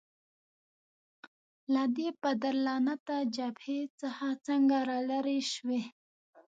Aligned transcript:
له 1.73 1.83
دې 1.95 2.09
پدرلعنته 2.21 3.15
جبهې 3.35 3.79
څخه 4.01 4.27
څنګه 4.47 4.77
رالیري 4.89 5.41
شوې؟ 5.53 5.81